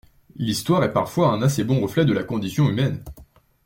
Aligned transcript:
L’histoire 0.35 0.83
est 0.83 0.93
parfois 0.93 1.31
un 1.31 1.43
assez 1.43 1.63
bon 1.63 1.79
reflet 1.79 2.05
de 2.05 2.11
la 2.13 2.23
condition 2.23 2.67
humaine. 2.67 3.03